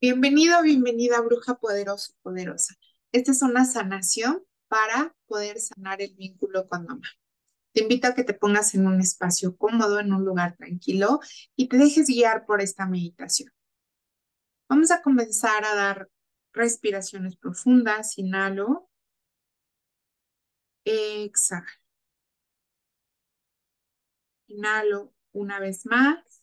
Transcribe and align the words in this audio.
Bienvenido, 0.00 0.62
bienvenida, 0.62 1.20
bruja 1.20 1.56
poderosa, 1.56 2.14
poderosa. 2.22 2.74
Esta 3.12 3.32
es 3.32 3.42
una 3.42 3.66
sanación 3.66 4.42
para 4.68 5.14
poder 5.26 5.60
sanar 5.60 6.00
el 6.00 6.14
vínculo 6.14 6.66
con 6.68 6.86
mamá. 6.86 7.06
Te 7.72 7.82
invito 7.82 8.08
a 8.08 8.14
que 8.14 8.24
te 8.24 8.32
pongas 8.32 8.74
en 8.74 8.86
un 8.86 8.98
espacio 9.00 9.56
cómodo, 9.58 10.00
en 10.00 10.14
un 10.14 10.24
lugar 10.24 10.56
tranquilo 10.56 11.20
y 11.54 11.68
te 11.68 11.76
dejes 11.76 12.06
guiar 12.06 12.46
por 12.46 12.62
esta 12.62 12.86
meditación. 12.86 13.52
Vamos 14.70 14.90
a 14.90 15.02
comenzar 15.02 15.66
a 15.66 15.74
dar 15.74 16.08
respiraciones 16.54 17.36
profundas. 17.36 18.16
Inhalo. 18.16 18.88
Exhalo. 20.84 21.66
Inhalo 24.48 25.14
una 25.32 25.60
vez 25.60 25.86
más. 25.86 26.39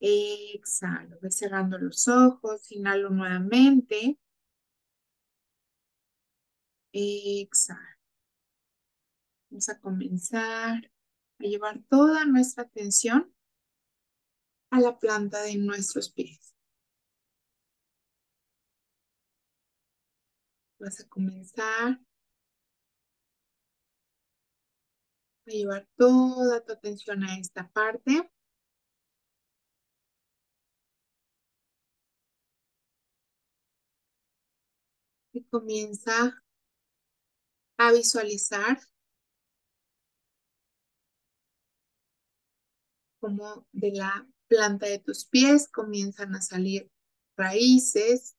Exhalo, 0.00 1.18
voy 1.20 1.30
cerrando 1.32 1.78
los 1.78 2.06
ojos, 2.08 2.70
inhalo 2.72 3.10
nuevamente. 3.10 4.18
Exhalo. 6.92 7.98
Vamos 9.50 9.68
a 9.68 9.80
comenzar 9.80 10.90
a 11.38 11.44
llevar 11.44 11.82
toda 11.88 12.24
nuestra 12.24 12.64
atención 12.64 13.34
a 14.70 14.80
la 14.80 14.98
planta 14.98 15.42
de 15.42 15.56
nuestros 15.56 16.10
pies. 16.10 16.54
Vas 20.78 21.00
a 21.00 21.08
comenzar 21.08 22.00
a 25.46 25.50
llevar 25.50 25.88
toda 25.96 26.64
tu 26.64 26.72
atención 26.72 27.24
a 27.24 27.38
esta 27.38 27.68
parte. 27.72 28.30
Comienza 35.46 36.42
a 37.78 37.92
visualizar 37.92 38.78
como 43.20 43.66
de 43.72 43.92
la 43.92 44.28
planta 44.48 44.86
de 44.86 44.98
tus 44.98 45.24
pies 45.26 45.68
comienzan 45.68 46.34
a 46.34 46.40
salir 46.40 46.90
raíces, 47.36 48.36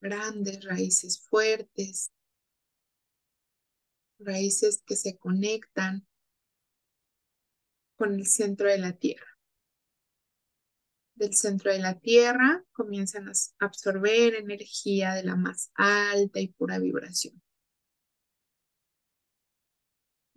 grandes 0.00 0.64
raíces 0.64 1.20
fuertes, 1.20 2.12
raíces 4.18 4.82
que 4.86 4.96
se 4.96 5.18
conectan 5.18 6.06
con 7.96 8.14
el 8.14 8.26
centro 8.26 8.68
de 8.68 8.78
la 8.78 8.92
tierra 8.92 9.35
del 11.16 11.34
centro 11.34 11.72
de 11.72 11.78
la 11.80 11.98
Tierra 11.98 12.64
comienzan 12.72 13.28
a 13.28 13.32
absorber 13.58 14.34
energía 14.34 15.14
de 15.14 15.24
la 15.24 15.36
más 15.36 15.72
alta 15.74 16.40
y 16.40 16.48
pura 16.48 16.78
vibración. 16.78 17.42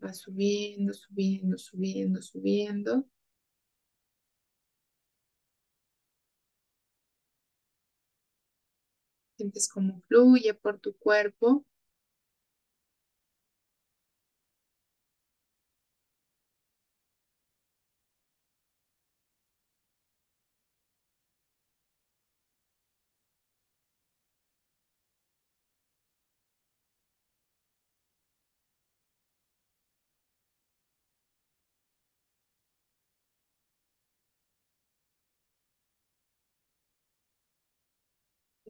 Va 0.04 0.14
subiendo, 0.14 0.94
subiendo, 0.94 1.58
subiendo, 1.58 2.22
subiendo. 2.22 3.06
Sientes 9.36 9.70
cómo 9.70 10.02
fluye 10.08 10.54
por 10.54 10.80
tu 10.80 10.98
cuerpo 10.98 11.66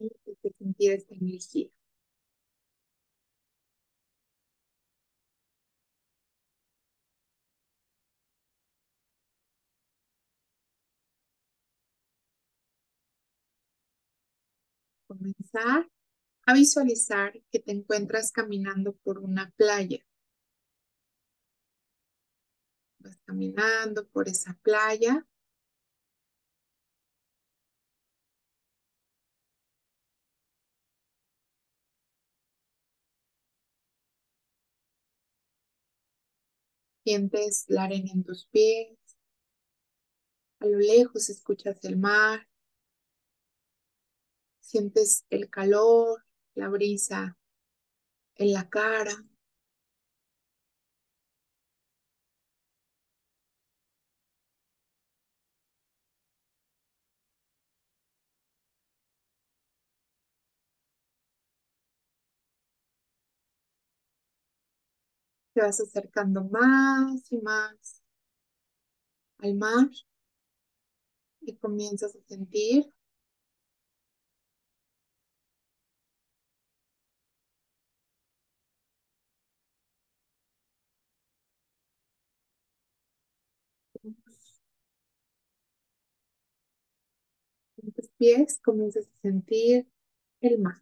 de 0.00 0.54
sentir 0.58 0.92
esta 0.92 1.14
energía. 1.14 1.68
Comenzar 15.06 15.90
a 16.46 16.54
visualizar 16.54 17.32
que 17.50 17.58
te 17.58 17.72
encuentras 17.72 18.32
caminando 18.32 18.94
por 19.04 19.18
una 19.18 19.50
playa. 19.56 20.04
Vas 22.98 23.18
caminando 23.24 24.06
por 24.08 24.28
esa 24.28 24.58
playa 24.62 25.26
Sientes 37.04 37.64
la 37.68 37.84
arena 37.84 38.10
en 38.12 38.24
tus 38.24 38.46
pies. 38.46 38.98
A 40.60 40.66
lo 40.66 40.78
lejos 40.78 41.30
escuchas 41.30 41.82
el 41.84 41.96
mar. 41.96 42.46
Sientes 44.60 45.24
el 45.30 45.48
calor, 45.48 46.24
la 46.54 46.68
brisa 46.68 47.38
en 48.36 48.52
la 48.52 48.68
cara. 48.68 49.12
Te 65.60 65.66
vas 65.66 65.78
acercando 65.78 66.42
más 66.44 67.30
y 67.30 67.36
más 67.42 68.00
al 69.38 69.54
mar 69.56 69.88
y 71.42 71.54
comienzas 71.56 72.16
a 72.16 72.22
sentir 72.26 72.86
en 87.82 87.92
tus 87.92 88.08
pies, 88.16 88.60
comienzas 88.62 89.06
a 89.06 89.20
sentir 89.22 89.86
el 90.40 90.58
mar. 90.60 90.76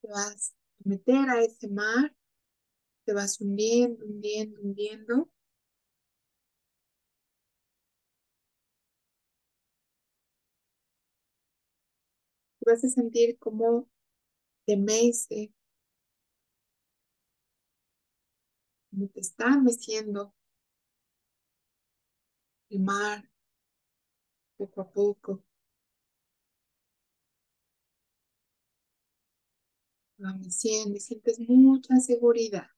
Te 0.00 0.08
vas 0.08 0.54
a 0.80 0.88
meter 0.88 1.28
a 1.28 1.42
ese 1.42 1.68
mar, 1.68 2.14
te 3.04 3.14
vas 3.14 3.40
hundiendo, 3.40 4.04
hundiendo, 4.06 4.60
hundiendo. 4.62 5.30
vas 12.66 12.84
a 12.84 12.88
sentir 12.90 13.38
como 13.38 13.88
te 14.66 14.76
mece, 14.76 15.52
como 18.90 19.06
te 19.08 19.20
está 19.20 19.56
meciendo 19.60 20.34
el 22.70 22.80
mar 22.80 23.28
poco 24.56 24.80
a 24.80 24.90
poco. 24.90 25.42
Y 30.18 30.50
sientes 30.50 31.38
mucha 31.40 31.96
seguridad. 31.96 32.68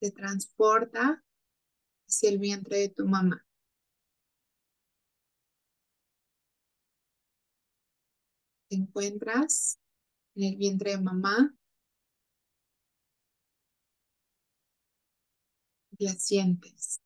Te 0.00 0.12
transporta 0.12 1.24
hacia 2.06 2.30
el 2.30 2.38
vientre 2.38 2.78
de 2.78 2.88
tu 2.90 3.04
mamá. 3.06 3.44
Te 8.68 8.76
encuentras 8.76 9.80
en 10.36 10.44
el 10.44 10.56
vientre 10.56 10.92
de 10.92 10.98
mamá 10.98 11.57
la 15.98 16.12
sientes. 16.14 17.00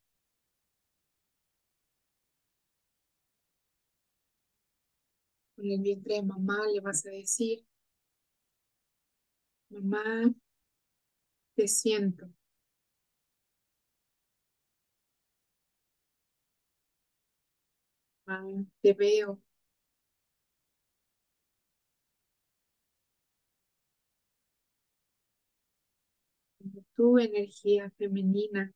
Con 5.56 5.64
el 5.70 5.80
vientre 5.80 6.16
de 6.16 6.22
mamá 6.24 6.58
le 6.70 6.80
vas 6.80 7.06
a 7.06 7.10
decir, 7.10 7.64
mamá, 9.70 10.32
te 11.54 11.66
siento. 11.68 12.28
Mamá, 18.26 18.66
te 18.80 18.92
veo. 18.94 19.40
tu 26.94 27.18
energía 27.18 27.90
femenina 27.98 28.72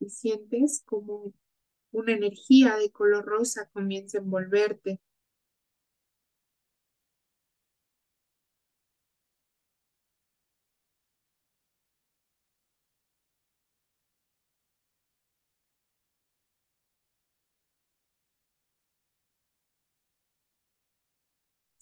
y 0.00 0.10
sientes 0.10 0.82
como 0.86 1.32
una 1.92 2.12
energía 2.14 2.76
de 2.76 2.90
color 2.92 3.24
rosa 3.26 3.70
comienza 3.72 4.18
a 4.18 4.22
envolverte. 4.22 5.00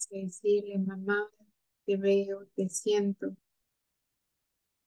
decirle, 0.09 0.77
mamá, 0.79 1.29
te 1.85 1.95
veo, 1.95 2.47
te 2.55 2.67
siento, 2.69 3.35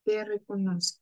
te 0.04 0.22
reconozco. 0.24 1.00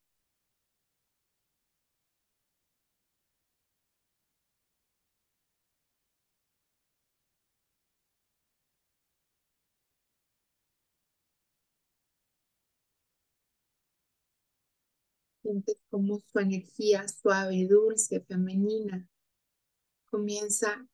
Como 15.91 16.21
su 16.21 16.39
energía 16.39 17.07
suave, 17.09 17.67
dulce, 17.69 18.21
femenina 18.21 19.09
comienza 20.11 20.87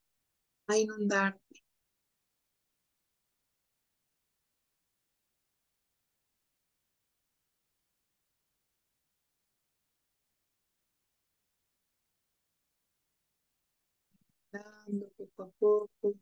a 0.68 0.78
inundarte. 0.78 1.64
Poco 15.16 15.42
a 15.42 15.50
poco. 15.58 16.14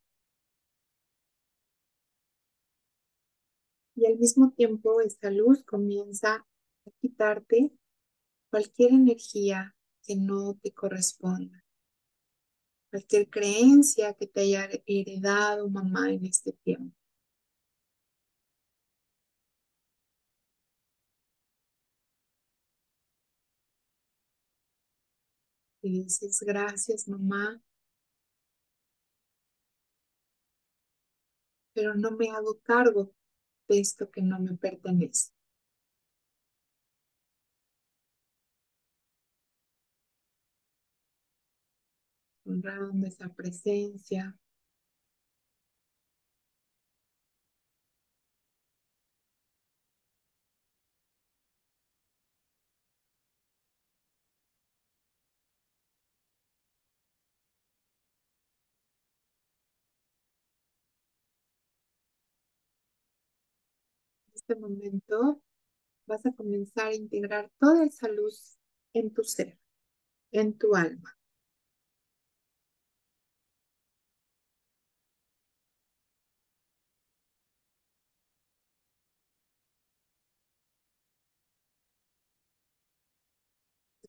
Y 3.97 4.07
al 4.07 4.19
mismo 4.19 4.53
tiempo 4.53 5.01
esta 5.01 5.31
luz 5.31 5.63
comienza 5.65 6.35
a 6.87 6.91
quitarte 7.01 7.73
cualquier 8.55 8.93
energía 8.93 9.75
que 10.07 10.15
no 10.15 10.55
te 10.63 10.73
corresponda, 10.73 11.65
cualquier 12.89 13.29
creencia 13.29 14.15
que 14.15 14.29
te 14.29 14.43
haya 14.43 14.69
heredado 14.87 15.69
mamá 15.69 16.13
en 16.13 16.25
este 16.27 16.53
tiempo. 16.53 16.97
Y 25.83 26.05
dices, 26.05 26.39
gracias 26.47 27.09
mamá, 27.09 27.61
pero 31.73 31.97
no 31.97 32.13
me 32.13 32.31
hago 32.31 32.61
cargo 32.61 33.13
de 33.67 33.81
esto 33.81 34.09
que 34.13 34.23
no 34.23 34.39
me 34.39 34.57
pertenece. 34.57 35.34
Honrando 42.47 43.07
esa 43.07 43.29
presencia. 43.35 44.37
En 64.29 64.35
este 64.35 64.55
momento 64.57 65.41
vas 66.07 66.27
a 66.27 66.33
comenzar 66.33 66.89
a 66.89 66.95
integrar 66.95 67.51
toda 67.59 67.85
esa 67.87 68.09
luz 68.09 68.59
en 68.95 69.13
tu 69.13 69.25
ser, 69.25 69.59
en 70.33 70.59
tu 70.59 70.75
alma. 70.77 71.17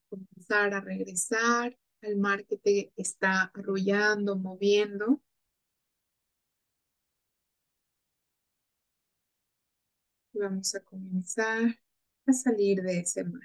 Comenzar 0.08 0.74
a 0.74 0.80
regresar 0.80 1.76
al 2.02 2.16
mar 2.16 2.44
que 2.46 2.56
te 2.56 2.92
está 2.96 3.50
arrollando, 3.54 4.36
moviendo. 4.36 5.20
Y 10.32 10.38
vamos 10.38 10.74
a 10.74 10.80
comenzar 10.80 11.78
a 12.26 12.32
salir 12.32 12.82
de 12.82 13.00
ese 13.00 13.24
mar. 13.24 13.42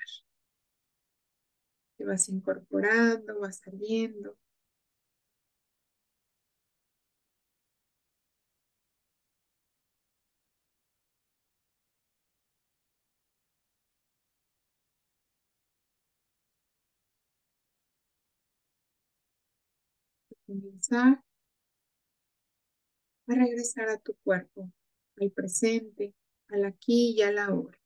Te 1.97 2.05
vas 2.05 2.27
incorporando, 2.29 3.39
vas 3.39 3.57
saliendo. 3.59 4.37
Comenzar 20.51 21.23
a 23.27 23.33
regresar 23.33 23.89
a 23.89 23.97
tu 23.97 24.15
cuerpo, 24.23 24.69
al 25.17 25.31
presente, 25.31 26.13
al 26.49 26.65
aquí 26.65 27.15
y 27.17 27.21
a 27.21 27.31
la 27.31 27.45
ahora. 27.45 27.79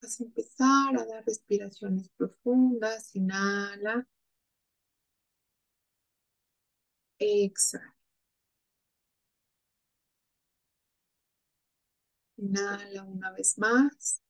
Vas 0.00 0.20
a 0.20 0.24
empezar 0.24 0.96
a 0.98 1.04
dar 1.06 1.24
respiraciones 1.24 2.08
profundas, 2.10 3.16
inhala, 3.16 4.06
exhala. 7.18 7.94
Inhala 12.36 13.02
una 13.04 13.32
vez 13.32 13.58
más. 13.58 14.22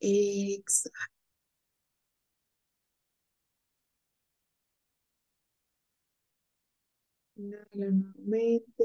Exhala. 0.00 1.13
Inhala 7.36 7.90
nuevamente. 7.92 8.84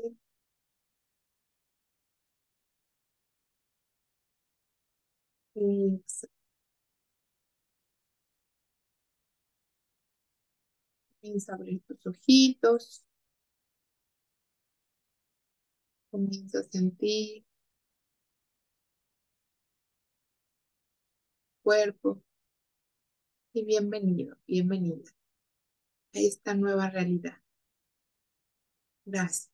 Exhala. 5.55 6.29
Comienza 11.21 11.53
a 11.53 11.55
abrir 11.55 11.81
tus 11.87 12.05
ojitos. 12.07 13.05
Comienza 16.11 16.59
a 16.59 16.63
sentir 16.63 17.43
cuerpo. 21.63 22.21
Y 23.53 23.63
bienvenido, 23.63 24.37
bienvenida 24.47 25.11
a 26.13 26.19
esta 26.19 26.53
nueva 26.53 26.87
realidad. 26.91 27.37
Gracias. 29.11 29.48